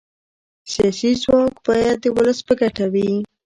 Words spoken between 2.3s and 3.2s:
په ګټه وي